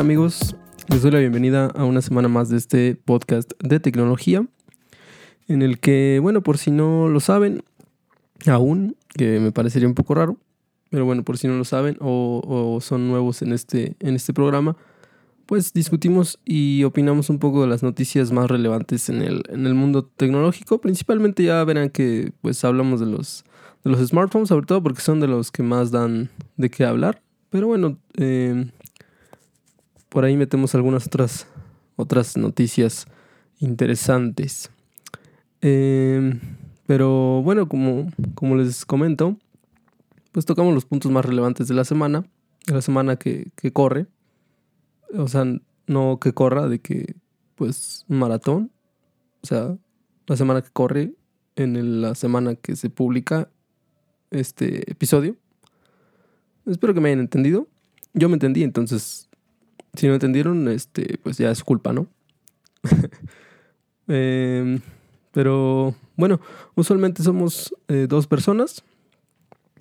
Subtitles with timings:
[0.00, 0.56] Amigos,
[0.88, 4.46] les doy la bienvenida a una semana más de este podcast de tecnología,
[5.46, 7.62] en el que, bueno, por si no lo saben,
[8.46, 10.38] aún, que me parecería un poco raro,
[10.88, 14.32] pero bueno, por si no lo saben o, o son nuevos en este, en este
[14.32, 14.74] programa,
[15.44, 19.74] pues discutimos y opinamos un poco de las noticias más relevantes en el, en el
[19.74, 20.80] mundo tecnológico.
[20.80, 23.44] Principalmente ya verán que pues hablamos de los,
[23.84, 27.20] de los smartphones, sobre todo porque son de los que más dan de qué hablar.
[27.50, 28.70] Pero bueno, eh,
[30.10, 31.46] por ahí metemos algunas otras,
[31.96, 33.06] otras noticias
[33.58, 34.70] interesantes.
[35.62, 36.38] Eh,
[36.86, 39.38] pero bueno, como, como les comento,
[40.32, 42.26] pues tocamos los puntos más relevantes de la semana,
[42.66, 44.06] de la semana que, que corre
[45.16, 45.44] o sea,
[45.86, 47.16] no que corra, de que,
[47.56, 48.70] pues, maratón.
[49.42, 49.76] O sea,
[50.26, 51.14] la semana que corre
[51.56, 53.48] en la semana que se publica
[54.30, 55.36] este episodio.
[56.66, 57.68] Espero que me hayan entendido.
[58.12, 59.28] Yo me entendí, entonces,
[59.94, 62.06] si no entendieron, este, pues ya es culpa, ¿no?
[64.12, 64.80] Em,
[65.30, 66.40] pero bueno,
[66.74, 68.82] usualmente somos eh, dos personas,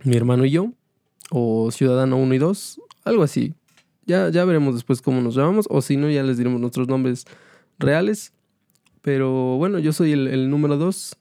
[0.03, 0.71] mi hermano y yo,
[1.31, 3.55] o ciudadano uno y dos, algo así.
[4.05, 7.25] Ya, ya veremos después cómo nos llamamos, o si no, ya les diremos nuestros nombres
[7.79, 8.33] reales.
[9.01, 11.15] Pero bueno, yo soy el, número dos,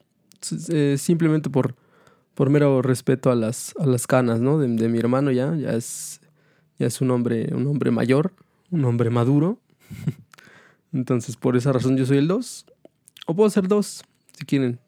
[0.69, 1.75] eh, simplemente por,
[2.35, 4.59] por mero respeto a las, a las canas, ¿no?
[4.59, 6.21] De, mi hermano ya, ya es,
[6.77, 8.33] ya es un hombre, un hombre mayor,
[8.71, 9.59] un hombre maduro.
[10.93, 12.65] Entonces, por esa razón yo soy el dos.
[13.25, 14.03] O puedo ser dos,
[14.37, 14.79] si quieren.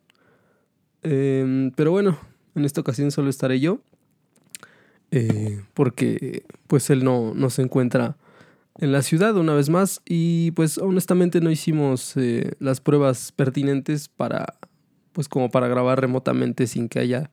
[1.04, 2.18] Em, pero bueno,
[2.56, 3.82] en esta ocasión solo estaré yo.
[5.12, 8.16] Eh, porque pues él no, no, se encuentra
[8.78, 14.08] en la ciudad una vez más y pues honestamente no hicimos eh, las pruebas pertinentes
[14.08, 14.58] para
[15.12, 17.30] pues como para grabar remotamente sin que haya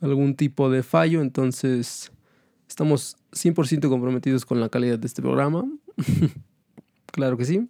[0.00, 2.12] algún tipo de fallo entonces
[2.68, 5.64] estamos 100% comprometidos con la calidad de este programa
[7.12, 7.68] claro que sí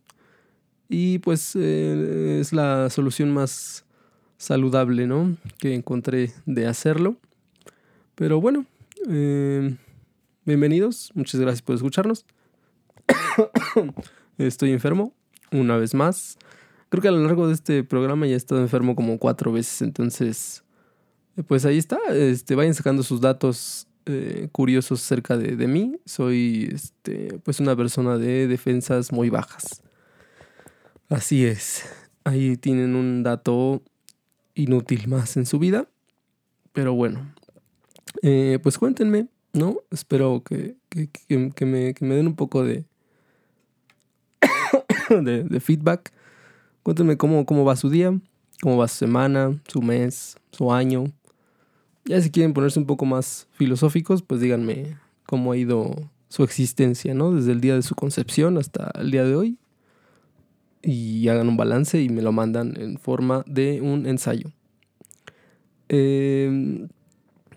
[0.88, 3.84] y pues eh, es la solución más
[4.38, 5.36] saludable ¿no?
[5.58, 7.16] que encontré de hacerlo
[8.14, 8.66] pero bueno
[9.08, 9.76] eh,
[10.44, 12.26] bienvenidos, muchas gracias por escucharnos.
[14.38, 15.14] Estoy enfermo,
[15.52, 16.38] una vez más.
[16.88, 19.82] Creo que a lo largo de este programa ya he estado enfermo como cuatro veces,
[19.82, 20.64] entonces,
[21.36, 21.98] eh, pues ahí está.
[22.10, 25.96] Este, vayan sacando sus datos eh, curiosos acerca de, de, mí.
[26.04, 29.82] Soy, este, pues una persona de defensas muy bajas.
[31.08, 31.84] Así es.
[32.24, 33.82] Ahí tienen un dato
[34.54, 35.86] inútil más en su vida.
[36.72, 37.32] Pero bueno,
[38.22, 39.78] eh, pues cuéntenme, ¿no?
[39.90, 40.76] Espero que,
[41.58, 42.84] me, den un poco de,
[45.08, 46.12] de, feedback.
[46.82, 48.18] Cuéntenme cómo, cómo va su día,
[48.60, 51.04] cómo va su semana, su mes, su año.
[52.06, 54.96] Ya si quieren ponerse un poco más filosóficos, pues díganme
[55.26, 57.32] cómo ha ido su existencia, ¿no?
[57.32, 59.58] Desde el día de su concepción hasta el día de hoy.
[60.82, 64.52] Y hagan un balance y me lo mandan en forma de un ensayo.
[65.88, 66.86] Eh,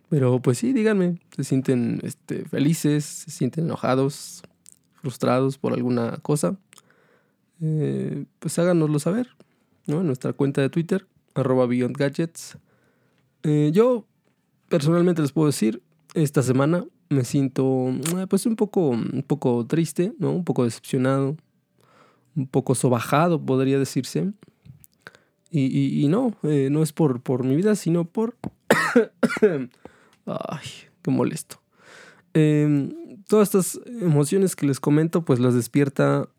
[0.10, 4.42] pero pues sí, díganme, se sienten este, felices, se sienten enojados,
[4.96, 6.58] frustrados por alguna cosa.
[7.62, 9.30] Eh, pues háganoslo saber,
[9.86, 10.02] ¿no?
[10.02, 11.06] En nuestra cuenta de Twitter,
[11.36, 12.58] arroba Beyond Gadgets.
[13.44, 14.08] Eh, yo
[14.70, 15.82] personalmente les puedo decir,
[16.14, 20.32] esta semana me siento eh, pues un poco, un poco triste, ¿no?
[20.32, 21.36] Un poco decepcionado,
[22.36, 24.32] un poco sobajado, podría decirse.
[25.52, 28.36] Y, y, no, no es por, por mi vida, sino por
[30.26, 30.68] Ay,
[31.02, 31.62] qué molesto.
[32.34, 32.94] Em,
[33.28, 36.30] todas estas emociones que les comento, pues las despierta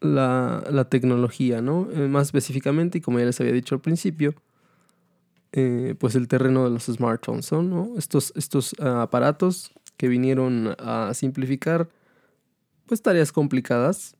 [0.00, 1.88] la, tecnología, ¿no?
[1.92, 4.34] Eh, más específicamente, y como ya les había dicho al principio,
[5.52, 7.90] eh, pues el terreno de los smartphones, ¿no?
[7.98, 11.88] Estos, estos ah, aparatos que vinieron a simplificar,
[12.86, 14.16] pues tareas complicadas,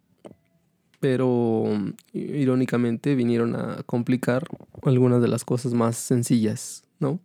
[1.01, 1.65] pero
[2.13, 4.47] irónicamente vinieron a complicar
[4.83, 7.19] algunas de las cosas más sencillas, ¿no?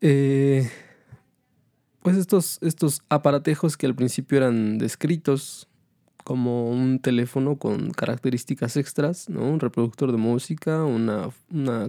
[0.00, 0.70] Eh,
[2.02, 5.68] pues estos, estos aparatejos que al principio eran descritos
[6.30, 9.42] como un teléfono con características extras, ¿no?
[9.42, 11.28] Un reproductor de música, una,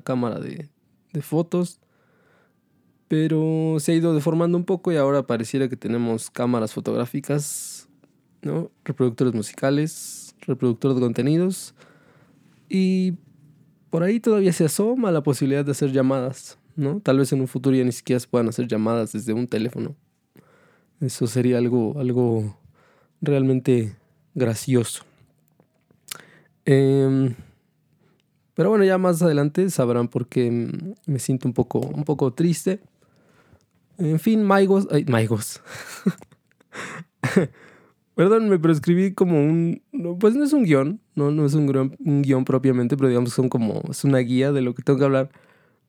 [0.03, 0.67] cámara de,
[1.13, 1.79] de, fotos.
[3.07, 7.87] Pero se ha ido deformando un poco y ahora pareciera que tenemos cámaras fotográficas,
[8.41, 8.71] ¿no?
[8.83, 11.75] Reproductores musicales, reproductor de contenidos.
[12.67, 13.13] Y
[13.91, 16.57] por ahí todavía se asoma la posibilidad de hacer llamadas.
[16.75, 16.99] ¿no?
[16.99, 19.95] Tal vez en un futuro ya ni siquiera se puedan hacer llamadas desde un teléfono.
[20.99, 22.57] Eso sería algo, algo
[23.21, 24.00] realmente
[24.33, 25.03] gracioso.
[26.65, 27.35] Em,
[28.53, 30.69] pero bueno, ya más adelante sabrán por qué
[31.05, 32.79] me siento un poco, un poco triste.
[33.97, 34.87] En fin, Maigos.
[34.91, 35.61] Ay, Maigos.
[38.15, 39.81] Perdón, pero escribí como un.
[40.19, 43.49] pues no es un guion, no, no es un, un guion propiamente, pero digamos son
[43.49, 43.81] como.
[43.89, 45.29] Es una guía de lo que tengo que hablar.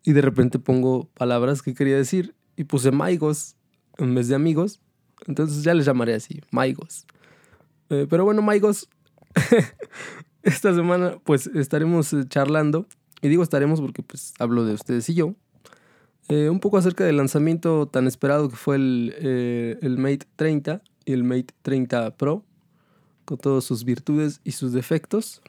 [0.04, 3.56] Y de repente pongo palabras que quería decir y puse maigos
[3.98, 4.80] en vez de amigos.
[5.26, 7.06] Entonces ya les llamaré así, maigos.
[7.92, 8.88] Eh, pero bueno, maigos,
[10.42, 12.86] esta semana pues estaremos eh, charlando.
[13.20, 15.34] Y digo estaremos porque pues hablo de ustedes y yo.
[16.28, 21.12] Eh, un poco acerca del lanzamiento tan esperado que fue el, el Mate 30 y
[21.12, 22.42] el Mate 30 Pro.
[23.26, 25.42] Con todas sus virtudes y sus defectos.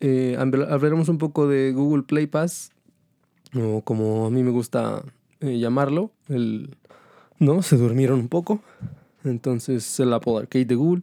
[0.00, 2.70] hablaremos un poco de Google Play Pass.
[3.54, 5.02] O como a mí me gusta
[5.40, 6.12] llamarlo.
[6.28, 6.76] El,
[7.38, 7.62] ¿no?
[7.62, 8.62] Se durmieron un poco.
[9.24, 11.02] Entonces el Apple Arcade de Google.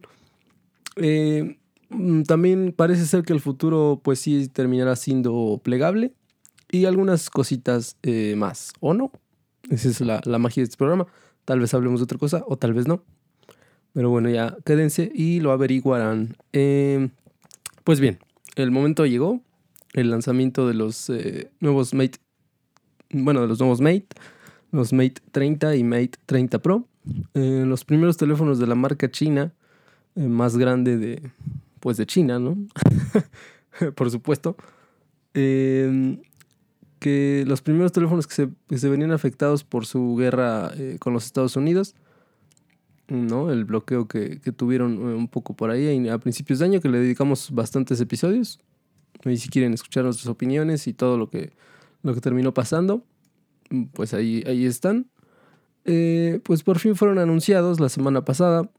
[0.96, 1.56] Eh,
[1.88, 6.12] mm, también parece ser que el futuro pues sí terminará siendo plegable
[6.70, 9.10] y algunas cositas eh, más, ¿o no?
[9.70, 11.06] Esa es la, magia de este programa.
[11.44, 13.02] Tal vez hablemos de otra cosa o tal vez no.
[13.92, 16.36] Pero bueno, ya quédense y lo averiguarán.
[16.52, 17.10] Em,
[17.84, 18.18] pues bien,
[18.56, 19.40] el momento llegó.
[19.92, 22.18] El lanzamiento de los eh, nuevos Mate.
[23.10, 24.06] Bueno, de los nuevos Mate.
[24.70, 26.86] Los Mate 30 y Mate 30 Pro.
[27.34, 29.52] Eh, los primeros teléfonos de la marca china,
[30.16, 31.30] eh, más grande de,
[31.80, 32.56] pues de China, ¿no?
[33.94, 34.56] Por supuesto.
[35.34, 36.20] Em,
[36.98, 38.34] que los primeros teléfonos que
[38.76, 41.94] se, venían afectados por su guerra eh, con los Estados Unidos,
[43.08, 43.50] ¿no?
[43.50, 47.50] El bloqueo que, tuvieron un poco por ahí a principios de año, que le dedicamos
[47.52, 48.60] bastantes episodios.
[49.24, 51.52] Y si quieren escuchar nuestras opiniones y todo lo que,
[52.02, 53.04] lo que terminó pasando,
[53.92, 55.06] pues ahí, ahí están.
[55.84, 58.70] Eh, pues por fin fueron anunciados la semana pasada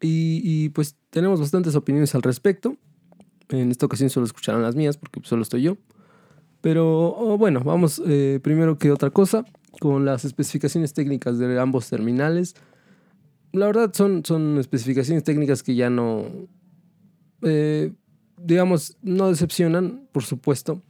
[0.00, 2.76] y, pues tenemos bastantes opiniones al respecto.
[3.48, 5.76] En esta ocasión solo escucharán las mías porque solo estoy yo.
[6.60, 9.44] Pero oh, bueno, vamos eh, primero que otra cosa
[9.80, 12.54] con las especificaciones técnicas de ambos terminales.
[13.52, 16.26] La verdad son, son especificaciones técnicas que ya no,
[17.42, 17.92] eh,
[18.36, 20.82] digamos, no decepcionan, por supuesto.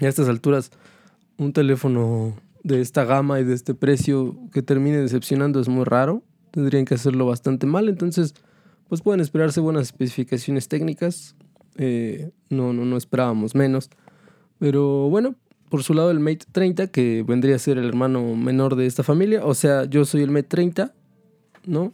[0.00, 0.70] a estas alturas,
[1.38, 2.34] un teléfono
[2.64, 6.24] de esta gama y de este precio que termine decepcionando es muy raro.
[6.50, 7.88] Tendrían que hacerlo bastante mal.
[7.88, 8.34] Entonces,
[8.88, 11.36] pues pueden esperarse buenas especificaciones técnicas.
[11.76, 13.90] Eh, no, no, no esperábamos menos.
[14.58, 15.34] Pero bueno,
[15.68, 19.02] por su lado el Mate 30, que vendría a ser el hermano menor de esta
[19.02, 19.44] familia.
[19.44, 20.94] O sea, yo soy el Mate 30,
[21.66, 21.92] ¿no?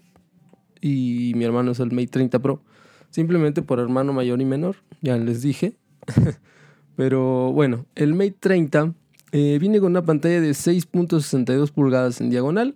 [0.80, 2.62] Y mi hermano es el Mate 30 Pro.
[3.10, 5.74] Simplemente por hermano mayor y menor, ya les dije.
[6.96, 8.94] Pero bueno, el Mate 30
[9.32, 12.74] eh, viene con una pantalla de 6.62 pulgadas en diagonal,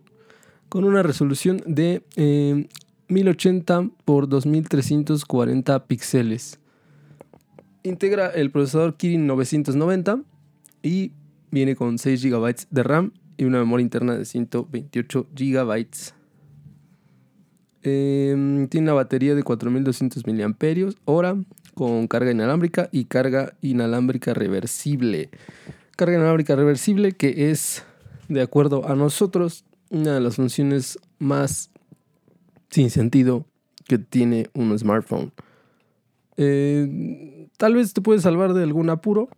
[0.69, 2.03] con una resolución de
[3.09, 6.61] 1080 x 2340 píxeles.
[7.83, 10.23] Integra el procesador Kirin 990
[10.83, 11.13] y
[11.51, 15.87] viene con 6 GB de RAM y una memoria interna de 128 GB.
[17.83, 25.31] Em, tiene una batería de 4200 mAh con carga inalámbrica y carga inalámbrica reversible
[25.97, 27.85] carga inalámbrica reversible, que es,
[28.29, 31.71] de acuerdo a nosotros, una de las funciones más
[32.71, 33.47] sin sentido
[33.87, 35.33] que tiene un smartphone.
[36.37, 39.29] Eh, tal vez te puede salvar de algún apuro.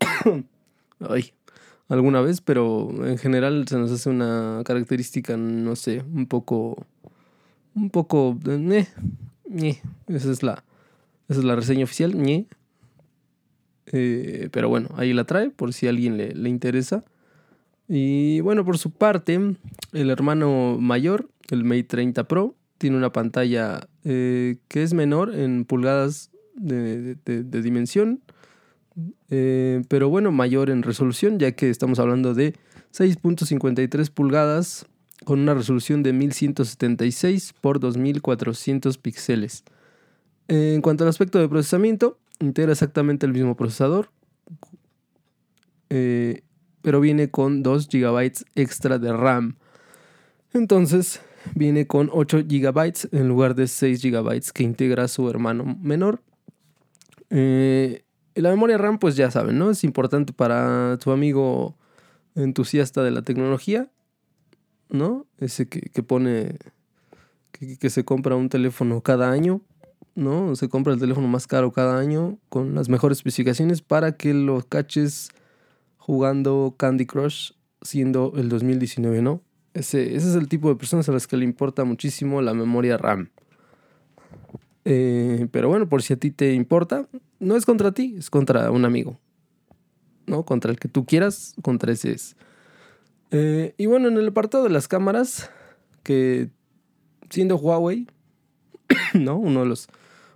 [1.00, 1.32] Ay,
[1.88, 6.86] alguna vez, pero en general se nos hace una característica, no sé, un poco.
[7.74, 8.36] Un poco.
[8.46, 8.86] Eh,
[10.08, 10.64] esa es la.
[11.28, 12.14] Esa es la reseña oficial.
[12.28, 12.46] Eh,
[13.90, 17.04] pero bueno, ahí la trae por si a alguien le, interesa.
[17.88, 19.56] Y bueno, por su parte,
[19.92, 25.64] el hermano mayor, el Mate 30 Pro, tiene una pantalla eh, que es menor en
[25.64, 28.20] pulgadas de, dimensión,
[29.30, 32.54] eh, pero bueno, mayor en resolución, ya que estamos hablando de
[32.92, 34.86] 6.53 pulgadas
[35.24, 39.64] con una resolución de 1176 por 2400 píxeles.
[40.48, 44.10] En cuanto al aspecto de procesamiento, integra exactamente el mismo procesador,
[45.90, 46.42] eh,
[46.82, 49.56] pero viene con 2 GB extra de RAM.
[50.52, 51.20] Entonces
[51.54, 56.22] viene con 8 GB en lugar de 6 GB que integra su hermano menor.
[57.30, 58.04] Eh,
[58.34, 59.70] la memoria RAM, pues ya saben, ¿no?
[59.70, 61.76] Es importante para tu amigo
[62.34, 63.90] entusiasta de la tecnología,
[64.88, 65.26] ¿no?
[65.38, 66.56] Ese que, pone,
[67.52, 69.60] que se compra un teléfono cada año
[70.18, 70.56] ¿no?
[70.56, 74.60] Se compra el teléfono más caro cada año con las mejores especificaciones para que lo
[74.62, 75.30] caches
[75.96, 79.40] jugando Candy Crush siendo el 2019, ¿no?
[79.74, 82.96] Ese, ese es el tipo de personas a las que le importa muchísimo la memoria
[82.96, 83.30] RAM.
[84.84, 87.06] Eh, pero bueno, por si a ti te importa,
[87.38, 89.20] no es contra ti, es contra un amigo.
[90.26, 90.44] ¿No?
[90.44, 92.36] Contra el que tú quieras, contra ese es.
[93.30, 95.48] Eh, y bueno, en el apartado de las cámaras,
[96.02, 96.50] que
[97.30, 98.08] siendo Huawei,
[99.14, 99.36] ¿no?
[99.36, 99.88] Uno de los,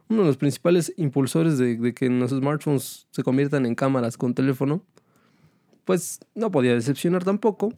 [0.08, 4.82] uno de los principales impulsores de, que los smartphones se conviertan en cámaras con teléfono,
[5.84, 7.72] pues no podía decepcionar tampoco.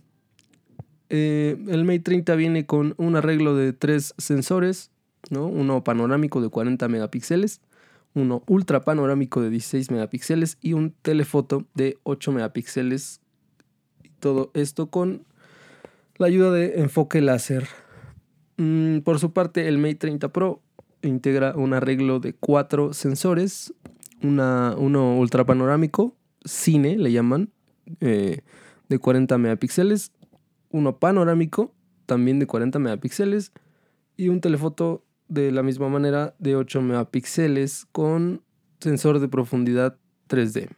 [1.10, 4.90] Eh, el Mate 30 viene con un arreglo de tres sensores,
[5.30, 5.46] ¿no?
[5.46, 7.60] Uno panorámico de 40 megapíxeles,
[8.14, 13.20] uno ultra panorámico de 16 megapíxeles y un telefoto de 8 megapíxeles.
[14.18, 15.24] Todo esto con
[16.16, 17.68] la ayuda de enfoque láser.
[18.56, 20.62] Mm, por su parte, el Mate 30 Pro
[21.08, 23.74] integra un arreglo de cuatro sensores,
[24.22, 27.50] una, uno ultra panorámico, cine le llaman,
[28.00, 28.40] eh,
[28.88, 30.12] de 40 megapíxeles,
[30.70, 31.72] uno panorámico,
[32.06, 33.52] también de 40 megapíxeles,
[34.16, 38.42] y un telefoto de la misma manera de 8 megapíxeles con
[38.80, 39.96] sensor de profundidad
[40.28, 40.68] 3D.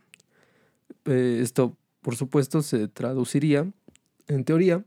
[1.06, 3.71] Eh, esto, por supuesto, se traduciría,
[4.28, 4.85] en teoría,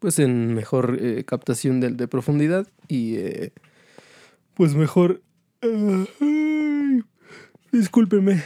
[0.00, 3.16] pues en mejor eh, captación de, de, profundidad y
[4.54, 5.22] pues mejor...
[7.72, 8.42] discúlpenme,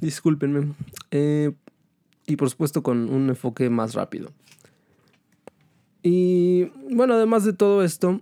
[0.00, 0.72] discúlpenme.
[1.10, 4.32] y por supuesto con un enfoque más rápido.
[6.02, 6.64] Y
[6.94, 8.20] bueno, además de todo esto,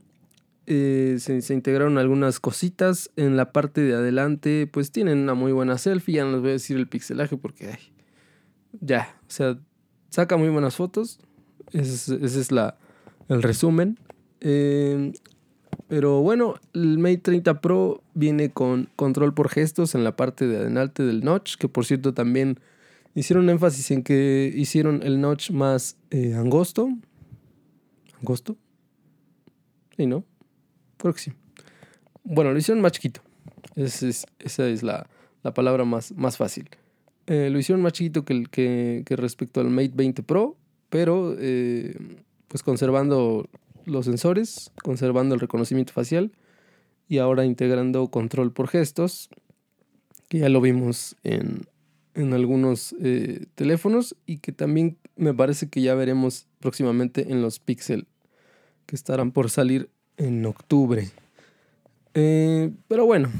[0.66, 3.10] eh, se, integraron algunas cositas.
[3.16, 6.16] En la parte de adelante, pues tienen una muy buena selfie.
[6.16, 7.78] Ya no les voy a decir el pixelaje porque
[8.80, 9.58] ya, o sea,
[10.10, 11.20] saca muy buenas fotos.
[11.72, 12.76] Ese es, la,
[13.28, 13.98] el resumen.
[14.40, 15.12] Eh,
[15.88, 20.58] pero bueno, el Mate 30 Pro viene con control por gestos en la parte de
[20.58, 22.60] adelante del notch, que por cierto también
[23.14, 26.90] hicieron énfasis en que hicieron el notch más eh, angosto.
[28.20, 28.56] ¿Angosto?
[29.96, 30.24] Sí, ¿no?
[30.98, 31.32] Creo que sí.
[32.22, 33.22] Bueno, lo hicieron más chiquito.
[33.74, 35.08] esa es la,
[35.54, 36.68] palabra más, más fácil.
[37.26, 40.58] Eh, lo hicieron más chiquito que, el, que, respecto al Mate 20 Pro,
[40.90, 41.96] pero eh,
[42.48, 43.48] pues conservando
[43.88, 46.32] los sensores, conservando el reconocimiento facial
[47.08, 49.30] y ahora integrando control por gestos,
[50.28, 51.62] que ya lo vimos en,
[52.14, 57.60] en algunos eh, teléfonos y que también me parece que ya veremos próximamente en los
[57.60, 58.06] Pixel,
[58.86, 61.10] que estarán por salir en octubre.
[62.14, 63.30] Eh, pero bueno,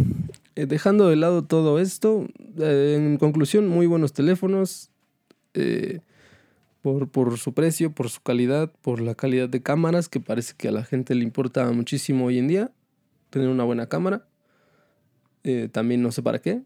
[0.54, 2.26] eh, dejando de lado todo esto,
[2.56, 4.90] en conclusión, muy buenos teléfonos
[7.11, 10.73] por, su precio, por su calidad, por la calidad de cámaras, que parece que a
[10.73, 12.71] la gente le importa muchísimo hoy en día
[13.30, 14.26] tener una buena cámara.
[15.45, 16.62] Eh, también no sé para qué.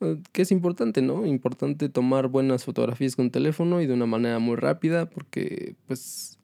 [0.00, 1.26] Eh, que es importante, ¿no?
[1.26, 6.38] Importante tomar buenas fotografías con teléfono y de una manera muy rápida, porque pues,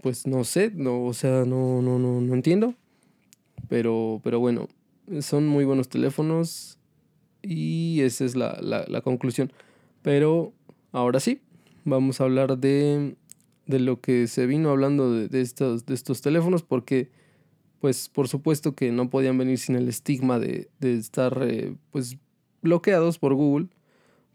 [0.00, 2.74] pues no sé, no, o sea, no, no, no, no entiendo.
[3.68, 4.68] Pero, pero bueno,
[5.20, 6.78] son muy buenos teléfonos
[7.42, 9.52] y esa es la, la, la conclusión.
[10.02, 10.52] Pero
[10.92, 11.40] Ahora sí,
[11.84, 13.16] vamos a hablar de,
[13.66, 17.10] de lo que se vino hablando de, de, estos, de estos teléfonos porque
[17.80, 22.18] pues por supuesto que no podían venir sin el estigma de, de estar eh, pues
[22.60, 23.68] bloqueados por Google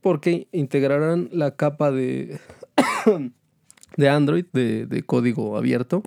[0.01, 2.39] porque integrarán la capa de,
[3.97, 6.01] de Android de, de código abierto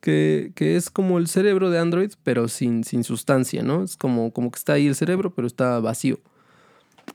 [0.00, 3.84] que, que, es como el cerebro de Android pero sin, sin sustancia, ¿no?
[3.84, 6.18] Es como, como que está ahí el cerebro pero está vacío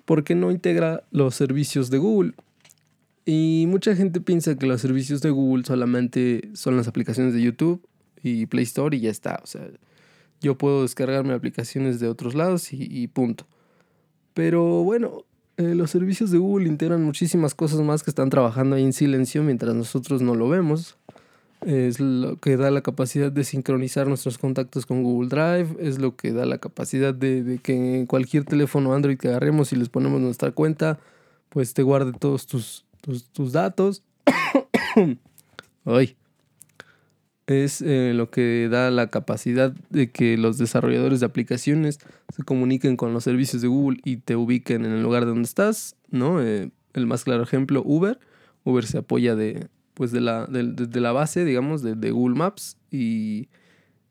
[0.05, 2.33] porque no integra los servicios de Google.
[3.25, 7.81] Y mucha gente piensa que los servicios de Google solamente son las aplicaciones de YouTube
[8.21, 9.39] y Play Store y ya está.
[9.43, 9.67] O sea,
[10.41, 13.47] yo puedo descargarme aplicaciones de otros lados y, punto.
[14.35, 15.23] Pero bueno,
[15.57, 19.41] eh, los servicios de Google integran muchísimas cosas más que están trabajando ahí en silencio
[19.41, 20.97] mientras nosotros no lo vemos.
[21.65, 26.15] Es lo que da la capacidad de sincronizar nuestros contactos con Google Drive, es lo
[26.15, 30.21] que da la capacidad de, de que cualquier teléfono Android que agarremos y les ponemos
[30.21, 30.99] nuestra cuenta,
[31.49, 32.84] pues te guarde todos tus,
[33.33, 34.03] tus, datos.
[35.85, 36.15] Ay.
[37.47, 41.99] Es eh, lo que da la capacidad de que los desarrolladores de aplicaciones
[42.35, 45.43] se comuniquen con los servicios de Google y te ubiquen en el lugar de donde
[45.43, 46.41] estás, ¿no?
[46.41, 48.19] Eh, el más claro ejemplo, Uber.
[48.63, 53.49] Uber se apoya de, pues de, la, de, la base, digamos, de, Google Maps y,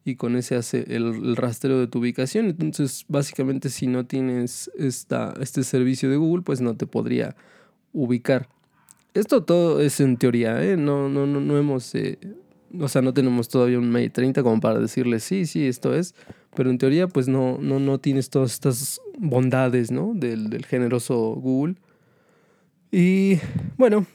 [0.05, 2.47] y, con ese hace el, el, rastreo de tu ubicación.
[2.47, 7.35] Entonces, básicamente, si no tienes esta, este servicio de Google, pues no te podría
[7.93, 8.54] ubicar.
[9.15, 10.77] Esto todo es en teoría, ¿eh?
[10.77, 11.95] No, no, no, no hemos...
[11.95, 12.19] Eh,
[12.81, 16.15] o sea, no tenemos todavía un Mate 30 como para decirle sí, sí, esto es.
[16.57, 20.13] Pero en teoría, pues no, no, no tienes todas estas bondades, ¿no?
[20.15, 21.77] Del, del generoso Google.
[22.91, 23.39] Y
[23.77, 24.07] bueno,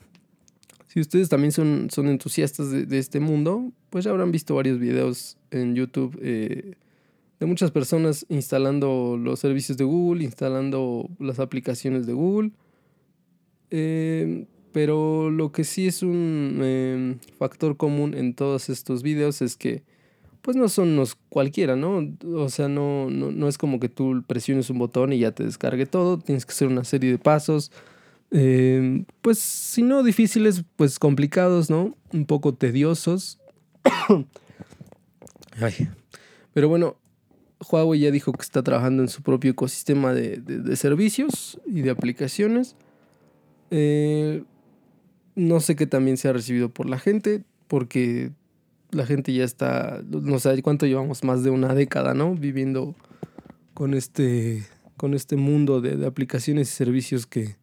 [0.87, 5.37] si ustedes también son, son entusiastas de, este mundo, pues ya habrán visto varios videos
[5.51, 6.73] en YouTube eh,
[7.39, 12.51] de muchas personas instalando los servicios de Google, instalando las aplicaciones de Google.
[13.69, 19.55] Eh, pero lo que sí es un em, factor común en todos estos videos es
[19.55, 19.83] que
[20.41, 22.01] pues no son los cualquiera, ¿no?
[22.35, 25.43] O sea, no, no, no, es como que tú presiones un botón y ya te
[25.43, 27.71] descargue todo, tienes que hacer una serie de pasos,
[28.31, 31.97] eh, pues si no difíciles, pues complicados, ¿no?
[32.13, 33.39] Un poco tediosos.
[35.61, 35.89] Ay.
[36.53, 36.97] Pero bueno,
[37.69, 41.89] Huawei ya dijo que está trabajando en su propio ecosistema de, de, servicios y de
[41.89, 42.75] aplicaciones.
[43.71, 44.43] Eh,
[45.39, 48.31] no sé qué también se ha recibido por la gente, porque
[48.91, 52.35] la gente ya está, no sé cuánto llevamos, más de una década, ¿no?
[52.35, 52.93] Viviendo
[53.73, 54.65] con este,
[54.97, 57.55] con este mundo de, aplicaciones y servicios que,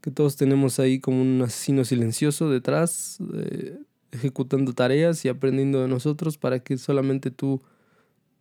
[0.00, 3.76] que, todos tenemos ahí como un asesino silencioso detrás, eh,
[4.12, 7.60] ejecutando tareas y aprendiendo de nosotros para que solamente tú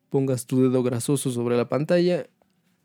[0.10, 2.28] pongas tu dedo grasoso sobre la pantalla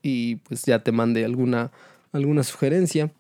[0.03, 1.71] y pues ya te mande alguna,
[2.11, 3.13] alguna sugerencia.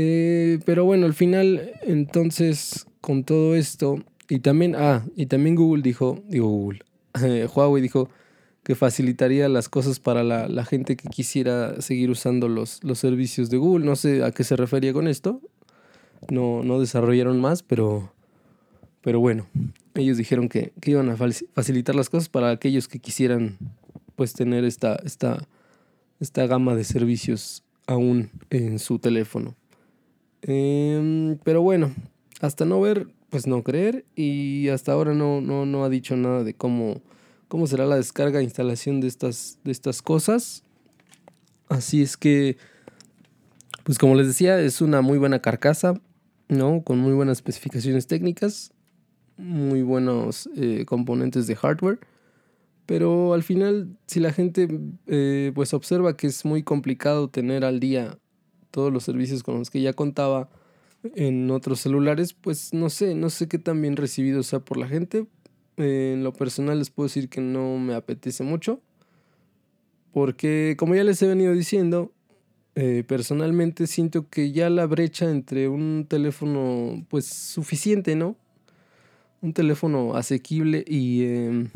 [0.00, 3.96] Eh, pero bueno, al final, entonces, con todo esto,
[4.28, 6.82] y también, ah, y también Google dijo, digo Google,
[7.52, 8.08] Huawei dijo
[8.62, 13.56] que facilitaría las cosas para la, gente que quisiera seguir usando los, los servicios de
[13.56, 13.84] Google.
[13.84, 15.40] No sé a qué se refería con esto.
[16.30, 18.12] No, no desarrollaron más, pero,
[19.00, 19.48] pero bueno,
[19.94, 23.58] ellos dijeron que, iban a facilitar las cosas para aquellos que quisieran
[24.14, 25.48] pues tener esta, esta,
[26.20, 29.56] esta gama de servicios aún en su teléfono.
[30.42, 31.94] Em, pero bueno,
[32.40, 36.44] hasta no ver, pues no creer y hasta ahora no, no, no ha dicho nada
[36.44, 37.02] de cómo,
[37.48, 40.64] cómo será la descarga e instalación de estas, de estas cosas.
[41.68, 42.56] Así es que,
[43.84, 46.00] pues como les decía, es una muy buena carcasa,
[46.48, 46.82] ¿no?
[46.82, 48.72] Con muy buenas especificaciones técnicas,
[49.36, 52.00] muy buenos eh, componentes de hardware.
[52.86, 54.66] Pero al final, si la gente
[55.06, 58.18] eh, pues observa que es muy complicado tener al día
[58.70, 60.48] todos los servicios con los que ya contaba,
[61.14, 64.88] en otros celulares, pues no sé, no sé qué tan bien recibido sea por la
[64.88, 65.26] gente.
[65.76, 68.80] en lo personal les puedo decir que no me apetece mucho.
[70.12, 72.12] Porque como ya les he venido diciendo,
[72.74, 78.36] eh, personalmente siento que ya la brecha entre un teléfono pues suficiente, ¿no?
[79.40, 81.68] Un teléfono asequible y em,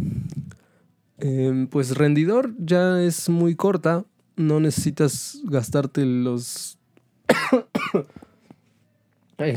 [1.19, 4.05] em, pues rendidor ya es muy corta.
[4.37, 6.79] No necesitas gastarte los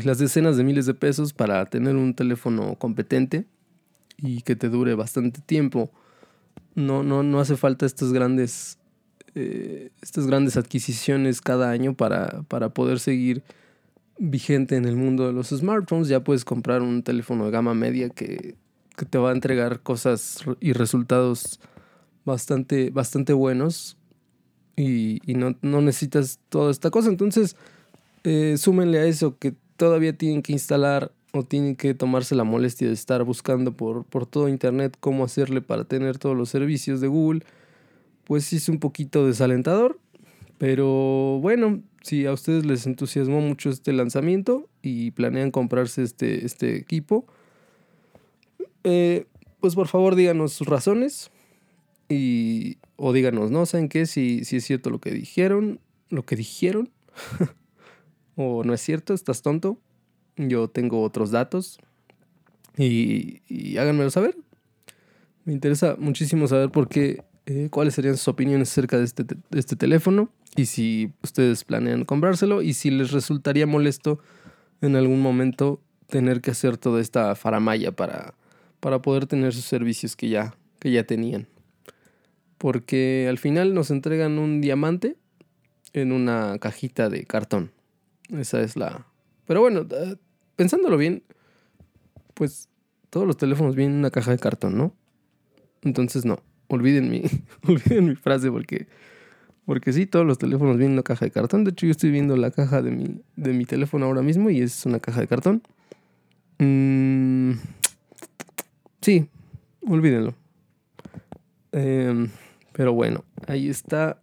[0.04, 3.46] las decenas de miles de pesos para tener un teléfono competente
[4.18, 5.90] y que te dure bastante tiempo.
[6.74, 8.78] No, no, no hace falta estas grandes,
[9.34, 13.42] eh, estas grandes adquisiciones cada año para, para poder seguir
[14.18, 16.08] vigente en el mundo de los smartphones.
[16.08, 18.56] Ya puedes comprar un teléfono de gama media que,
[19.10, 21.60] te va a entregar cosas y resultados
[22.24, 23.95] bastante, bastante buenos
[24.76, 27.08] y, no, necesitas toda esta cosa.
[27.08, 27.56] Entonces,
[28.24, 32.86] eh, súmenle a eso que todavía tienen que instalar o tienen que tomarse la molestia
[32.86, 37.08] de estar buscando por, por todo internet cómo hacerle para tener todos los servicios de
[37.08, 37.42] Google,
[38.24, 39.98] pues sí es un poquito desalentador.
[40.58, 46.76] Pero bueno, si a ustedes les entusiasmó mucho este lanzamiento y planean comprarse este, este
[46.76, 47.26] equipo,
[48.84, 49.26] eh,
[49.60, 51.30] pues por favor díganos sus razones
[52.08, 53.66] y o díganos, ¿no?
[53.66, 54.06] ¿Saben qué?
[54.06, 56.90] Si, si es cierto lo que dijeron, lo que dijeron.
[58.36, 59.78] o no es cierto, estás tonto,
[60.36, 61.78] yo tengo otros datos
[62.76, 64.36] y, háganmelo saber.
[65.44, 69.58] Me interesa muchísimo saber por qué, eh, cuáles serían sus opiniones acerca de este, de
[69.58, 74.18] este teléfono y si ustedes planean comprárselo y si les resultaría molesto
[74.80, 78.34] en algún momento tener que hacer toda esta faramaya para,
[78.80, 81.46] para poder tener sus servicios que ya, que ya tenían.
[82.58, 85.16] Porque al final nos entregan un diamante
[85.92, 87.70] en una cajita de cartón.
[88.30, 89.06] Esa es la...
[89.46, 90.16] Pero bueno, eh,
[90.56, 91.22] pensándolo bien,
[92.34, 92.68] pues
[93.10, 94.94] todos los teléfonos vienen en una caja de cartón, ¿no?
[95.82, 97.22] Entonces no, olviden mi,
[97.68, 98.86] olviden mi frase porque,
[99.64, 101.64] porque sí, todos los teléfonos vienen en una caja de cartón.
[101.64, 104.60] De hecho, yo estoy viendo la caja de mi, de mi teléfono ahora mismo y
[104.60, 105.62] es una caja de cartón.
[106.58, 107.52] Mm,
[109.00, 109.28] sí,
[109.86, 110.34] olvídenlo.
[111.72, 112.28] Em,
[112.76, 114.20] pero bueno, ahí está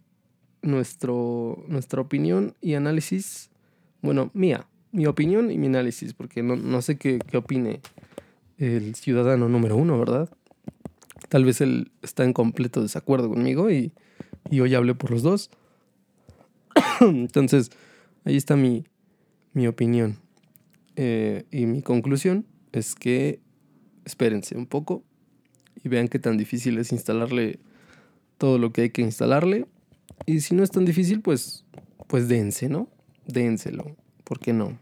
[0.62, 3.50] nuestro, nuestra opinión y análisis
[4.04, 7.80] bueno, mía, mi opinión y mi análisis, porque no, sé qué, opine
[8.58, 10.28] el ciudadano número uno, ¿verdad?
[11.30, 13.94] Tal vez él está en completo desacuerdo conmigo y,
[14.52, 15.50] hoy hablé por los dos.
[17.00, 17.70] Entonces,
[18.26, 18.84] ahí está mi,
[19.66, 20.18] opinión.
[20.96, 23.40] Eh, y mi conclusión es que
[24.04, 25.02] espérense un poco
[25.82, 27.58] y vean qué tan difícil es instalarle
[28.38, 29.66] todo lo que hay que instalarle.
[30.26, 31.64] Y si no es tan difícil, pues,
[32.06, 32.28] pues
[32.68, 32.88] ¿no?
[33.26, 34.78] dénselo, ¿por qué no?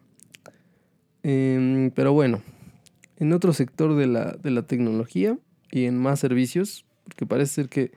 [1.22, 2.42] Em, pero bueno,
[3.16, 5.38] en otro sector de la, tecnología,
[5.70, 7.92] y en más servicios, porque parece ser que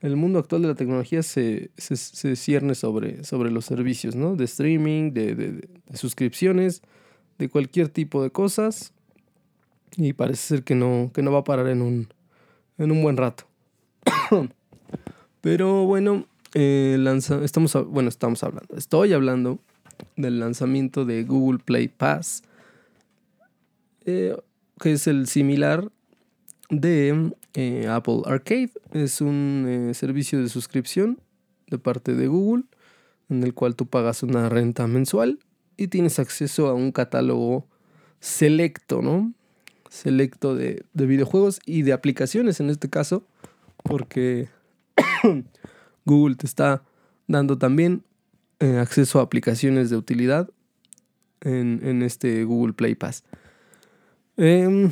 [0.00, 4.36] el mundo actual de la tecnología se, se, cierne sobre, sobre los servicios, ¿no?
[4.36, 6.82] De streaming, de, de, suscripciones,
[7.38, 8.92] de cualquier tipo de cosas.
[9.96, 12.08] Y parece ser que no, que no va a parar en un,
[12.76, 13.44] en un buen rato.
[15.40, 16.98] Pero bueno, eh,
[17.42, 19.58] estamos, bueno, estamos hablando, estoy hablando
[20.16, 22.42] del lanzamiento de Google Play Pass,
[24.04, 24.36] eh,
[24.80, 25.90] que es el similar
[26.70, 28.70] de eh, Apple Arcade.
[28.92, 31.20] Es un eh, servicio de suscripción
[31.68, 32.64] de parte de Google
[33.28, 35.38] en el cual tú pagas una renta mensual
[35.76, 37.66] y tienes acceso a un catálogo
[38.20, 39.32] selecto, ¿no?
[39.90, 43.24] Selecto de, de videojuegos y de aplicaciones en este caso,
[43.82, 44.48] porque
[46.04, 46.82] Google te está
[47.26, 48.02] dando también
[48.60, 50.50] eh, acceso a aplicaciones de utilidad
[51.40, 53.22] en, este Google Play Pass.
[54.36, 54.90] Em,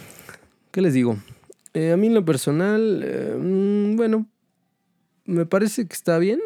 [0.71, 1.17] ¿Qué les digo?
[1.75, 3.05] Eh, a mí en lo personal,
[3.41, 4.27] mm, bueno,
[5.25, 6.41] me parece que está bien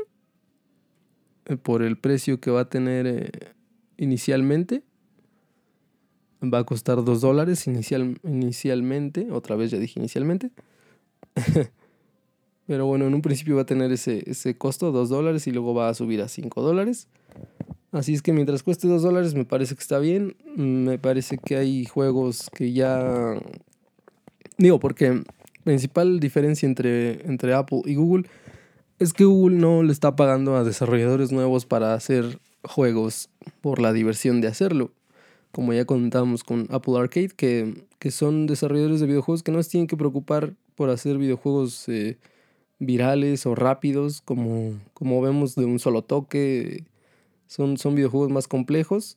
[1.44, 3.54] eh, por el precio que va a tener
[3.98, 4.82] inicialmente.
[6.42, 9.30] Va a costar 2 dólares inicial, inicialmente.
[9.30, 10.50] Otra vez ya dije inicialmente.
[12.70, 15.74] Pero bueno, en un principio va a tener ese, ese costo, 2 dólares, y luego
[15.74, 17.08] va a subir a 5 dólares.
[17.90, 20.36] Así es que mientras cueste 2 dólares me parece que está bien.
[20.54, 23.34] Me parece que hay juegos que ya
[24.56, 25.24] Digo, porque
[25.64, 28.28] principal diferencia entre, entre Apple y Google
[29.00, 33.30] es que Google no le está pagando a desarrolladores nuevos para hacer juegos
[33.62, 34.92] por la diversión de hacerlo.
[35.50, 39.70] Como ya contábamos con Apple Arcade, que, que son desarrolladores de videojuegos que no se
[39.70, 42.18] tienen que preocupar por hacer videojuegos eh,
[42.80, 46.84] virales o rápidos, como, como vemos de un solo toque.
[47.46, 49.16] Son, son videojuegos más complejos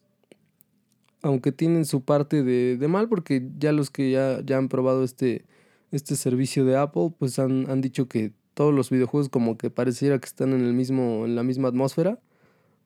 [1.23, 5.03] aunque tienen su parte de, de mal, porque ya los que ya, ya han probado
[5.03, 5.45] este,
[5.91, 10.19] este servicio de Apple, pues han, han, dicho que todos los videojuegos como que pareciera
[10.19, 12.19] que están en, el mismo, en la misma atmósfera.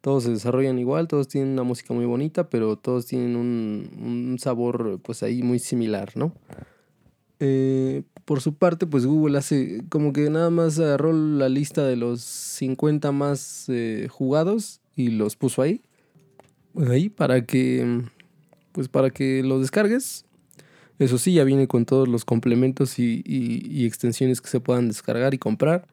[0.02, 4.38] Todos se desarrollan igual, todos tienen una música muy bonita, pero todos tienen un, un
[4.40, 6.32] sabor pues ahí muy similar, ¿no?
[7.40, 11.96] Eh, por su parte, pues Google hace como que nada más agarró la lista de
[11.96, 15.82] los 50 más eh, jugados y los puso ahí.
[16.90, 18.04] Ahí para que
[18.78, 20.26] pues para que lo descargues.
[21.00, 25.40] Eso sí, ya viene con todos los complementos y, extensiones que se puedan descargar y
[25.40, 25.88] comprar.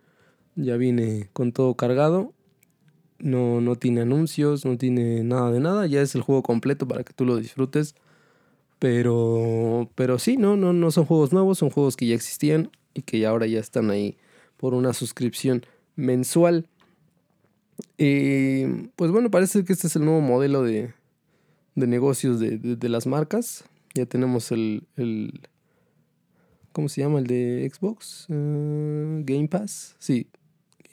[0.55, 2.35] Ya viene con todo cargado.
[3.19, 5.87] No, no tiene anuncios, no tiene nada de nada.
[5.87, 7.95] Ya es el juego completo para que tú lo disfrutes.
[8.85, 13.01] Pero, pero sí, no, no, no son juegos nuevos, son juegos que ya existían y
[13.01, 14.19] que ahora ya están ahí
[14.59, 15.65] por una suscripción
[15.97, 16.69] mensual.
[17.97, 20.93] Y pues bueno, parece que este es el nuevo modelo de,
[21.75, 23.65] de negocios de, de, las marcas.
[23.95, 25.41] Ya tenemos el, el,
[26.73, 27.21] ¿Cómo se llama?
[27.21, 28.27] El de Xbox.
[28.29, 29.97] Eh, Game Pass.
[29.99, 30.27] Sí,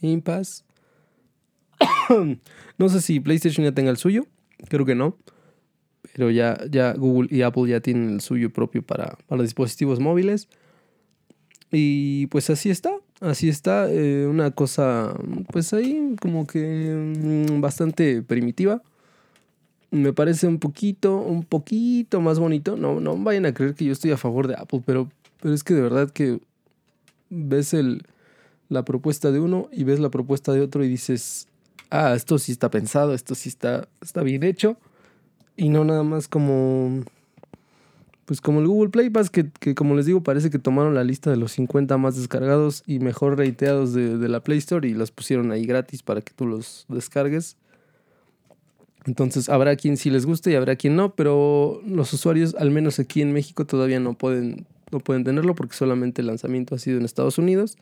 [0.01, 0.63] Game Pass.
[2.77, 4.27] no sé si PlayStation ya tenga el suyo.
[4.69, 5.17] Creo que no.
[6.13, 10.47] Pero ya, ya Google y Apple ya tienen el suyo propio para, para dispositivos móviles.
[11.71, 12.91] Y pues así está.
[13.19, 13.89] Así está.
[13.91, 15.13] Eh, una cosa,
[15.51, 18.81] pues ahí como que mm, bastante primitiva
[19.91, 22.77] me parece un poquito, un poquito más bonito.
[22.77, 25.09] No, no vayan a creer que yo estoy a favor de Apple, pero,
[25.41, 26.39] pero es que de verdad que
[27.29, 28.03] ves el,
[28.69, 31.47] la propuesta de uno y ves la propuesta de otro y dices,
[31.89, 34.77] ah, esto sí está pensado, esto sí está, está bien hecho.
[35.61, 37.03] Y no nada más como,
[38.25, 41.03] pues como el Google Play Pass, que, que como les digo, parece que tomaron la
[41.03, 44.95] lista de los 50 más descargados y mejor reiteados de, de la Play Store y
[44.95, 47.57] los pusieron ahí gratis para que tú los descargues.
[49.05, 52.97] Entonces habrá quien sí les guste y habrá quien no, pero los usuarios, al menos
[52.97, 56.97] aquí en México, todavía no pueden, no pueden tenerlo porque solamente el lanzamiento ha sido
[56.97, 57.77] en Estados Unidos.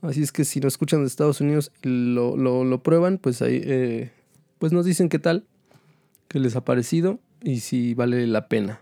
[0.00, 3.62] Así es que si lo escuchan de Estados Unidos y lo, lo, prueban, pues ahí
[3.64, 4.10] eh,
[4.58, 5.44] pues nos dicen qué tal,
[6.32, 8.80] qué les ha parecido y si vale la pena.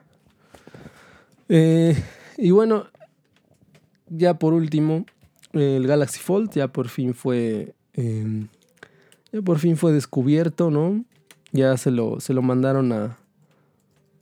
[1.48, 2.00] Eh,
[2.38, 2.86] y bueno,
[4.08, 5.04] ya por último,
[5.52, 7.74] el Galaxy Fold ya por fin fue.
[7.94, 8.46] Em,
[9.32, 11.04] ya por fin fue descubierto, ¿no?
[11.52, 13.18] ya se lo, se lo mandaron a,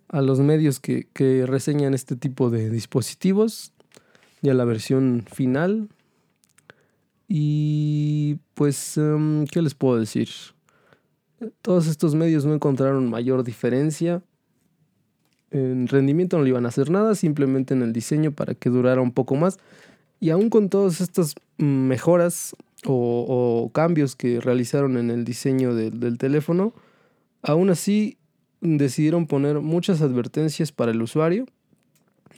[0.08, 3.72] a los medios que, que, reseñan este tipo de dispositivos,
[4.40, 5.88] ya la versión final.
[7.28, 10.28] Y pues, em, ¿qué les puedo decir?
[11.62, 14.22] Todos estos medios no encontraron mayor diferencia.
[15.51, 19.01] En rendimiento no le iban a hacer nada, simplemente en el diseño para que durara
[19.01, 19.59] un poco más.
[20.20, 26.74] Y aún con todas estas mejoras o, cambios que realizaron en el diseño del teléfono,
[27.42, 28.18] Aún así,
[28.61, 31.46] decidieron poner muchas advertencias para el usuario,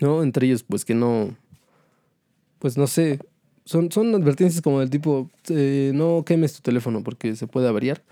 [0.01, 0.23] ¿no?
[0.23, 1.35] Entre ellos, pues que no,
[2.59, 3.19] pues no sé,
[3.65, 8.03] son, son advertencias como del tipo, eh, no quemes tu teléfono porque se puede averiar.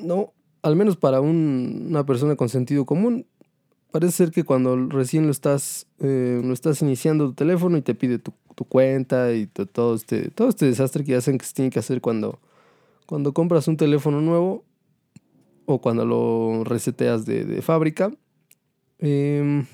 [0.00, 0.32] No,
[0.62, 3.26] al menos para una persona con sentido común,
[3.90, 7.94] parece ser que cuando recién lo estás, eh, lo estás iniciando tu teléfono y te
[7.94, 8.32] pide tu,
[8.68, 12.40] cuenta y todo, este, todo este desastre que hacen que se tiene que hacer cuando,
[13.06, 14.64] cuando compras un teléfono nuevo
[15.64, 18.12] o cuando lo reseteas de, de fábrica.
[18.98, 19.64] Em,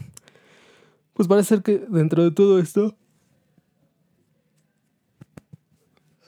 [1.14, 2.94] pues parece ser que dentro de todo esto...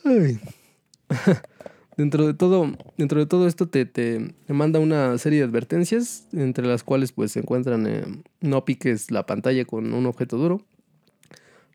[1.98, 6.66] dentro de todo, dentro de todo esto te, te, manda una serie de advertencias, entre
[6.66, 8.04] las cuales pues se encuentran eh,
[8.40, 10.62] no piques la pantalla con un objeto duro,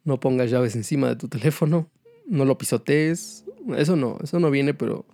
[0.05, 1.89] no pongas llaves encima de tu teléfono,
[2.25, 3.43] no lo pisotees,
[3.77, 5.05] eso no, eso no viene, pero,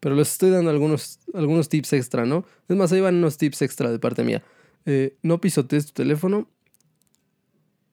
[0.00, 2.44] pero les estoy dando algunos, algunos tips extra, ¿no?
[2.68, 4.42] Es más, ahí van unos tips extra de parte mía.
[4.84, 6.48] Eh, no pisotees tu teléfono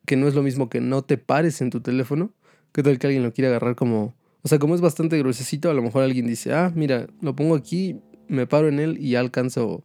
[0.07, 2.31] que no es lo mismo que no te pares en tu teléfono.
[2.71, 4.15] ¿Qué tal que alguien lo quiere agarrar como...
[4.47, 7.53] O sea, como es bastante gruesecito, a lo mejor alguien dice, ah, mira, lo pongo
[7.53, 9.83] aquí, me paro en él y ya alcanzo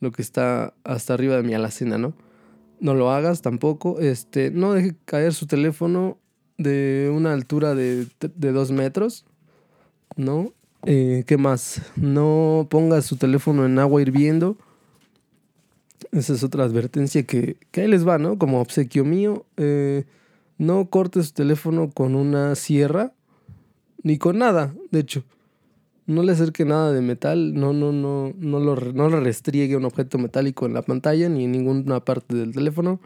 [0.00, 2.14] lo que está hasta arriba de mi alacena, ¿no?
[2.78, 4.00] No lo hagas tampoco.
[4.00, 6.18] Este, no deje caer su teléfono
[6.58, 9.24] de una altura de, de dos metros,
[10.16, 10.52] ¿no?
[10.84, 11.80] Eh, ¿Qué más?
[11.96, 14.58] No ponga su teléfono en agua hirviendo
[16.12, 18.38] esa es otra advertencia que, que ahí les va, ¿no?
[18.38, 20.04] Como obsequio mío, eh,
[20.58, 23.14] no cortes tu teléfono con una sierra,
[24.02, 25.24] ni con nada, de hecho.
[26.06, 29.84] No le acerque nada de metal, no, no, no, no, lo, no le restriegue un
[29.84, 33.00] objeto metálico en la pantalla ni en ninguna parte del teléfono.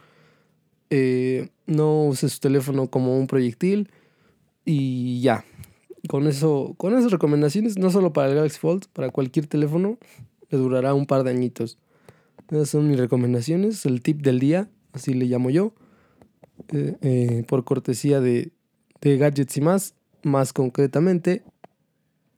[0.89, 3.91] Eh, no use su teléfono como un proyectil
[4.65, 5.45] y ya.
[6.09, 9.99] Con eso, con esas recomendaciones, no solo para el Galaxy Fold, para cualquier teléfono,
[10.51, 11.79] le durará un par de añitos.
[12.51, 15.75] Esas son mis recomendaciones, el tip del día, así le llamo yo,
[16.73, 18.53] eh, eh, por cortesía de,
[19.01, 19.95] Gadgets y más,
[20.27, 21.43] más concretamente,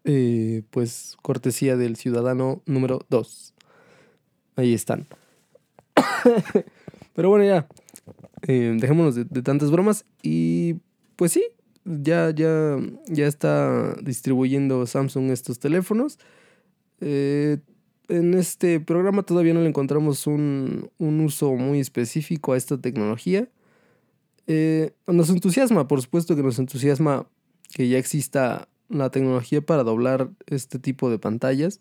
[0.05, 3.55] eh, pues cortesía del ciudadano número 2.
[4.57, 5.07] Ahí están.
[7.14, 7.66] Pero bueno, ya,
[8.42, 10.77] dejémonos de, tantas bromas y
[11.16, 11.44] pues sí,
[11.85, 16.18] ya, ya, ya está distribuyendo Samsung estos teléfonos.
[17.01, 17.59] Eh,
[18.09, 23.48] en este programa todavía no le encontramos un, uso muy específico a esta tecnología.
[24.46, 27.27] Eh, nos entusiasma, por supuesto que nos entusiasma
[27.72, 31.81] que ya exista la tecnología para doblar este tipo de pantallas.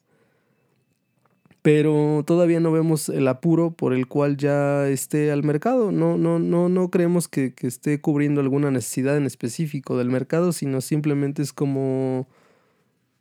[1.62, 5.92] Pero todavía no vemos el apuro por el cual ya esté al mercado.
[5.92, 10.54] No, no, no, no creemos que, que esté cubriendo alguna necesidad en específico del mercado,
[10.54, 12.28] sino simplemente es como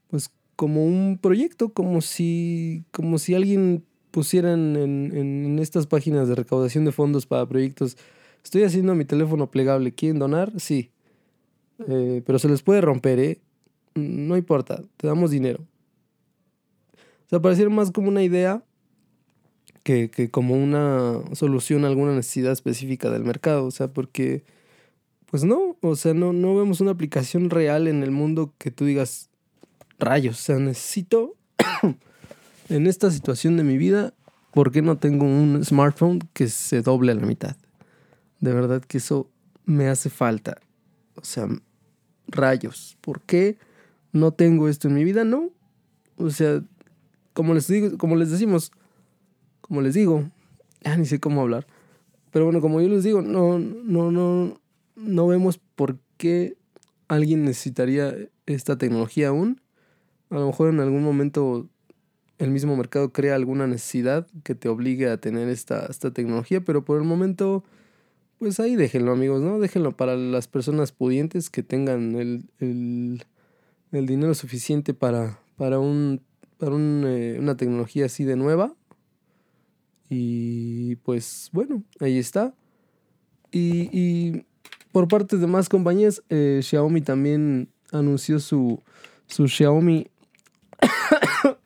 [0.08, 6.34] pues como un proyecto, como si, como si alguien pusiera en, en, estas páginas de
[6.34, 7.98] recaudación de fondos para proyectos,
[8.42, 10.52] estoy haciendo mi teléfono plegable, ¿quieren donar?
[10.58, 10.90] Sí.
[11.88, 13.40] Eh, pero se les puede romper, ¿eh?
[13.94, 15.60] No importa, te damos dinero.
[17.26, 18.62] O sea, pareciera más como una idea
[19.82, 23.66] que, que, como una solución a alguna necesidad específica del mercado.
[23.66, 24.44] O sea, porque,
[25.30, 28.84] pues no, o sea, no, no vemos una aplicación real en el mundo que tú
[28.84, 29.30] digas,
[29.98, 31.36] rayos, o sea, necesito
[32.68, 34.14] en esta situación de mi vida,
[34.52, 37.56] ¿por qué no tengo un smartphone que se doble a la mitad?
[38.40, 39.30] De verdad que eso
[39.64, 40.58] me hace falta.
[41.16, 41.48] O sea,
[42.28, 43.58] rayos, ¿por qué
[44.12, 45.24] no tengo esto en mi vida?
[45.24, 45.50] No.
[46.16, 46.62] O sea,
[47.32, 48.72] como les digo, como les decimos,
[49.60, 50.30] como les digo,
[50.82, 51.66] ya ni sé cómo hablar.
[52.30, 54.60] Pero bueno, como yo les digo, no, no, no,
[54.94, 56.56] no vemos por qué
[57.08, 58.14] alguien necesitaría
[58.46, 59.60] esta tecnología aún.
[60.30, 61.68] A lo mejor en algún momento
[62.38, 66.84] el mismo mercado crea alguna necesidad que te obligue a tener esta, esta tecnología, pero
[66.84, 67.64] por el momento,
[68.38, 69.58] pues ahí déjenlo amigos, ¿no?
[69.58, 73.24] Déjenlo para las personas pudientes que tengan el, el,
[73.92, 76.22] el dinero suficiente para, para, un,
[76.58, 78.74] para un, eh, una tecnología así de nueva.
[80.08, 82.54] Y pues bueno, ahí está.
[83.50, 84.44] Y, y
[84.92, 88.82] por parte de más compañías, eh, Xiaomi también anunció su,
[89.26, 90.08] su Xiaomi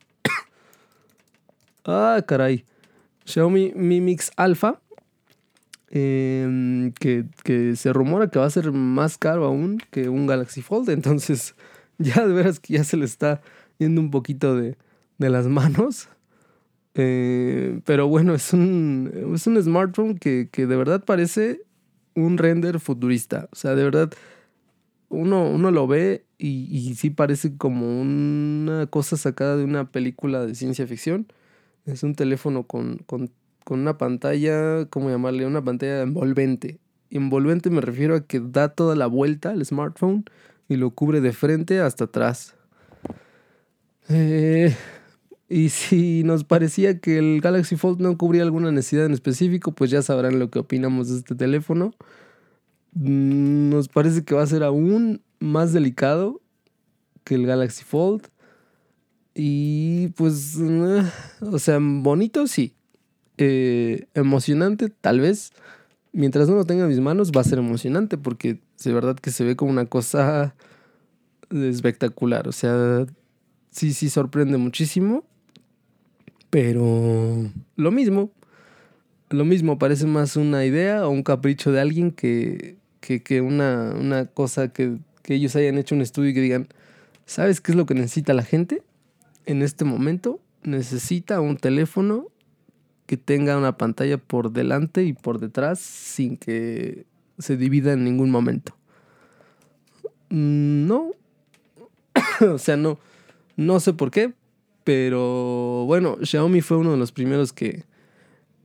[1.85, 2.65] ah, caray.
[3.25, 4.81] Xiaomi Mi Mix Alpha.
[5.93, 7.25] Em, que,
[7.75, 10.89] se rumora que va a ser más caro aún que un Galaxy Fold.
[10.91, 11.55] Entonces,
[11.97, 13.41] ya de veras que ya se le está
[13.77, 14.77] yendo un poquito de,
[15.19, 16.07] las manos.
[16.95, 21.61] Eh, pero bueno, es un, es un smartphone que, que, de verdad parece
[22.15, 23.49] un render futurista.
[23.51, 24.11] O sea, de verdad,
[25.09, 30.45] uno, uno lo ve y, y sí parece como una cosa sacada de una película
[30.45, 31.27] de ciencia ficción.
[31.85, 32.99] Es un teléfono con,
[33.63, 35.45] con una pantalla, ¿cómo llamarle?
[35.45, 36.79] Una pantalla envolvente.
[37.09, 40.25] envolvente me refiero a que da toda la vuelta al smartphone
[40.67, 42.55] y lo cubre de frente hasta atrás.
[44.09, 44.75] Eh,
[45.49, 49.91] y si nos parecía que el Galaxy Fold no cubría alguna necesidad en específico, pues
[49.91, 51.93] ya sabrán lo que opinamos de este teléfono.
[52.93, 56.41] Nos parece que va a ser aún más delicado
[57.23, 58.27] que el Galaxy Fold.
[59.33, 61.03] Y pues, eh,
[61.41, 62.75] o sea, bonito sí.
[63.43, 65.51] Eh, emocionante tal vez.
[66.13, 69.31] Mientras no lo tenga en mis manos va a ser emocionante porque de verdad que
[69.31, 70.53] se ve como una cosa
[71.49, 72.47] espectacular.
[72.47, 73.07] O sea,
[73.71, 75.25] sí, sí sorprende muchísimo.
[76.51, 78.31] Pero lo mismo.
[79.31, 84.25] Lo mismo, parece más una idea o un capricho de alguien que, que, una, una,
[84.25, 86.67] cosa que, que ellos hayan hecho un estudio y que digan,
[87.25, 88.83] ¿sabes qué es lo que necesita la gente?
[89.45, 92.27] En este momento necesita un teléfono
[93.11, 97.05] que tenga una pantalla por delante y por detrás sin que
[97.39, 98.73] se divida en ningún momento.
[100.29, 101.11] Mm, no.
[102.53, 102.99] o sea, no.
[103.57, 104.31] No sé por qué.
[104.85, 107.83] Pero bueno, Xiaomi fue uno de los primeros que.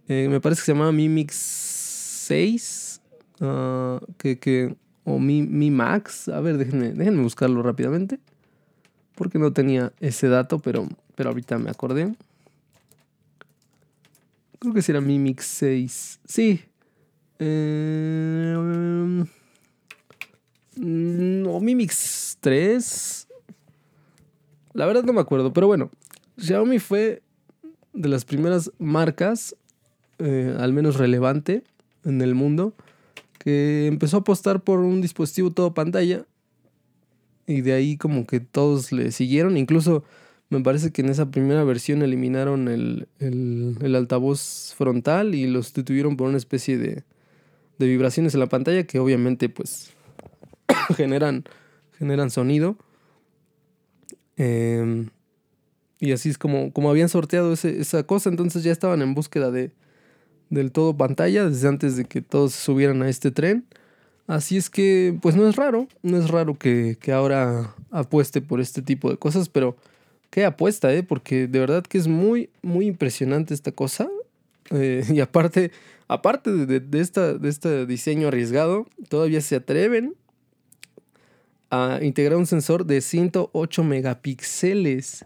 [0.07, 1.35] Eh, me parece que se llamaba Mi Mix
[2.29, 3.01] 6.
[3.41, 6.29] Ah, que, que, o Mi, Mi Max.
[6.29, 8.21] A ver, déjenme, déjenme buscarlo rápidamente.
[9.17, 12.15] Porque no tenía ese dato, pero, pero ahorita me acordé.
[14.59, 16.21] Creo que será Mi Mix 6.
[16.25, 16.61] Sí.
[17.39, 18.55] Eh,
[20.77, 23.29] mm, o Mi Mix 3.
[24.73, 25.91] La verdad no me acuerdo, pero bueno.
[26.39, 27.23] Xiaomi fue
[27.93, 29.57] de las primeras marcas,
[30.19, 31.65] eh, al menos relevante
[32.05, 32.75] en el mundo,
[33.39, 36.27] que empezó a apostar por un dispositivo todo pantalla.
[37.47, 39.57] Y de ahí como que todos le siguieron.
[39.57, 40.05] Incluso
[40.49, 46.29] me parece que en esa primera versión eliminaron el, altavoz frontal y lo sustituyeron por
[46.29, 47.03] una especie de,
[47.79, 49.93] de vibraciones en la pantalla que obviamente pues
[50.97, 51.45] generan,
[51.99, 52.77] generan sonido.
[54.37, 55.09] Eh,
[55.99, 59.73] y así es como, como habían sorteado esa cosa, entonces ya estaban en búsqueda de,
[60.51, 63.67] del todo pantalla desde antes de que todos subieran a este tren.
[64.27, 68.83] Así es que, pues no es raro, no es raro que, ahora apueste por este
[68.83, 69.77] tipo de cosas, pero
[70.37, 71.03] qué apuesta, ¿eh?
[71.03, 74.07] Porque de verdad que es muy, muy impresionante esta cosa.
[74.71, 75.73] Eh, y aparte,
[76.09, 80.15] aparte de, esta, de este diseño arriesgado, todavía se atreven
[81.71, 85.25] a integrar un sensor de 108 megapíxeles.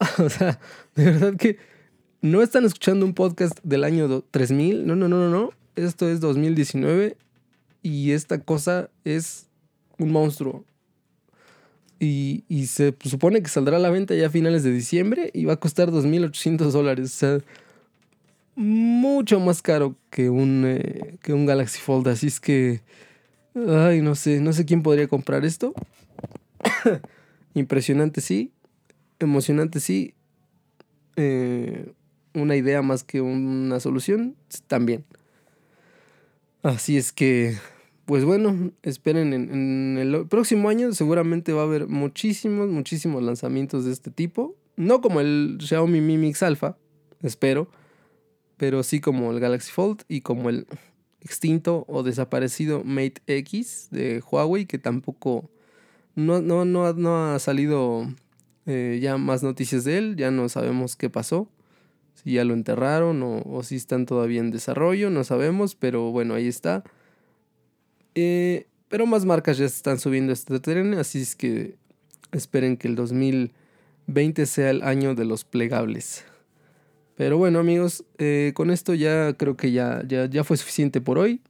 [0.18, 0.58] o sea,
[0.96, 1.58] de verdad que
[2.20, 4.84] no están escuchando un podcast del año 3000.
[4.84, 5.50] No, no, no, no, no.
[5.76, 7.16] Esto es 2019
[7.84, 9.46] y esta cosa es
[9.96, 10.64] un monstruo.
[12.00, 15.54] Y, se supone que saldrá a la venta ya a finales de diciembre y va
[15.54, 17.06] a costar 2.800 dólares.
[17.06, 17.38] O sea,
[18.54, 22.08] mucho más caro que un, eh, que un Galaxy Fold.
[22.08, 22.82] Así es que,
[23.54, 25.74] ay, no sé, no sé quién podría comprar esto.
[27.54, 28.52] Impresionante, sí
[29.18, 30.14] emocionante, sí.
[31.16, 31.92] Eh,
[32.34, 35.04] una idea más que una solución, también.
[36.62, 37.56] Así es que,
[38.08, 43.92] pues bueno, esperen en, el próximo año seguramente va a haber muchísimos, muchísimos lanzamientos de
[43.92, 44.56] este tipo.
[44.76, 46.78] No como el Xiaomi Mi Mix Alpha,
[47.22, 47.68] espero,
[48.56, 50.66] pero sí como el Galaxy Fold y como el
[51.20, 55.50] extinto o desaparecido Mate X de Huawei, que tampoco
[56.14, 58.08] no, no, no, no ha salido
[58.64, 61.50] eh, ya más noticias de él, ya no sabemos qué pasó,
[62.14, 66.48] si ya lo enterraron o, si están todavía en desarrollo, no sabemos, pero bueno, ahí
[66.48, 66.84] está.
[68.20, 71.76] Eh, pero más marcas ya están subiendo este tren, así es que
[72.32, 76.24] esperen que el 2020 sea el año de los plegables.
[77.16, 81.18] Pero bueno amigos, eh, con esto ya creo que ya, ya, ya fue suficiente por
[81.18, 81.40] hoy.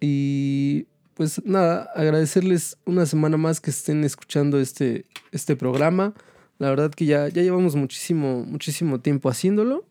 [0.00, 6.14] Y pues nada, agradecerles una semana más que estén escuchando este, este programa.
[6.58, 9.84] La verdad que ya, ya llevamos muchísimo, muchísimo tiempo haciéndolo.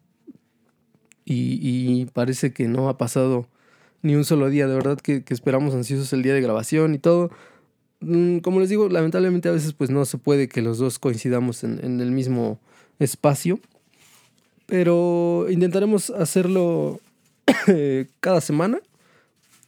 [1.24, 3.48] Y, parece que no ha pasado
[4.04, 4.68] ni un solo día.
[4.68, 7.32] De verdad que, esperamos ansiosos el día de grabación y todo.
[8.02, 11.64] Mm, como les digo, lamentablemente a veces pues no se puede que los dos coincidamos
[11.64, 12.60] en, en el mismo
[13.00, 13.60] espacio.
[14.68, 17.00] Pero intentaremos hacerlo
[18.20, 18.80] cada semana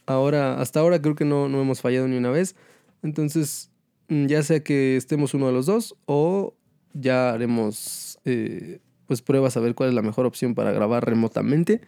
[0.06, 2.56] ahora, hasta ahora creo que no, no hemos fallado ni una vez.
[3.04, 3.72] Entonces,
[4.10, 6.54] mm, ya sea que estemos uno de los dos o
[6.94, 11.82] ya haremos eh, pues pruebas a ver cuál es la mejor opción para grabar remotamente.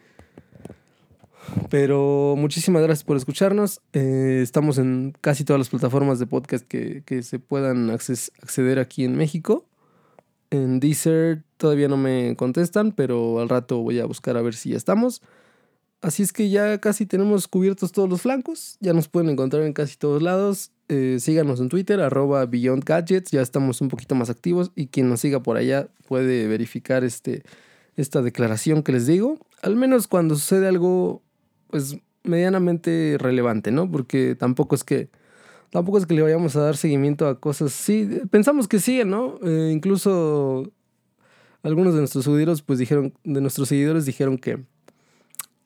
[1.70, 3.80] Pero muchísimas gracias por escucharnos.
[3.92, 9.04] Eh, estamos en casi todas las plataformas de podcast que, que se puedan acceder aquí
[9.04, 9.66] en México.
[10.50, 14.70] En Deezer todavía no me contestan, pero al rato voy a buscar a ver si
[14.70, 15.22] ya estamos.
[16.00, 18.76] Así es que ya casi tenemos cubiertos todos los flancos.
[18.80, 20.70] Ya nos pueden encontrar en casi todos lados.
[20.88, 23.32] Eh, síganos en Twitter, arroba Beyond Gadgets.
[23.32, 24.70] Ya estamos un poquito más activos.
[24.76, 27.42] Y quien nos siga por allá puede verificar este,
[27.96, 29.38] esta declaración que les digo.
[29.60, 31.22] Al menos cuando sucede algo,
[31.68, 33.90] pues medianamente relevante, ¿no?
[33.90, 35.08] Porque tampoco es que
[35.70, 37.72] tampoco es que le vayamos a dar seguimiento a cosas.
[37.72, 39.38] Sí, pensamos que sí, ¿no?
[39.42, 40.72] Eh, incluso
[41.62, 44.64] algunos de nuestros seguidores, pues dijeron, de nuestros seguidores dijeron que,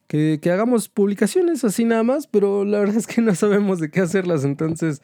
[0.06, 3.90] que, que, hagamos publicaciones así nada más, pero la verdad es que no sabemos de
[3.90, 5.02] qué hacerlas, entonces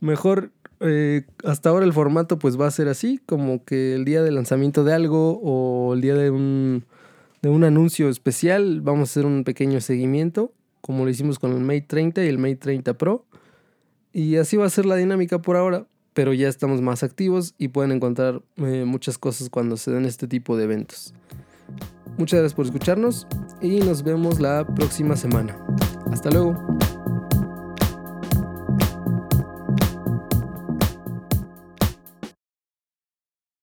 [0.00, 4.22] mejor eh, hasta ahora el formato pues va a ser así, como que el día
[4.22, 6.86] de lanzamiento de algo o el día de un,
[7.42, 11.60] de un anuncio especial vamos a hacer un pequeño seguimiento, como lo hicimos con el
[11.60, 13.26] Mate 30 y el Mate 30 Pro.
[14.12, 17.68] Y así va a ser la dinámica por ahora, pero ya estamos más activos y
[17.68, 21.14] pueden encontrar eh, muchas cosas cuando se den este tipo de eventos.
[22.18, 23.26] Muchas gracias por escucharnos
[23.62, 25.56] y nos vemos la próxima semana.
[26.10, 26.56] Hasta luego.